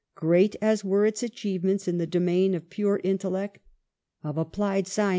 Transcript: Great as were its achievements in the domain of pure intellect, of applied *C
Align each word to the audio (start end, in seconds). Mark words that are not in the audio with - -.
Great 0.15 0.55
as 0.63 0.83
were 0.83 1.05
its 1.05 1.21
achievements 1.21 1.87
in 1.87 1.99
the 1.99 2.07
domain 2.07 2.55
of 2.55 2.71
pure 2.71 2.99
intellect, 3.05 3.59
of 4.23 4.35
applied 4.35 4.87
*C 4.87 4.99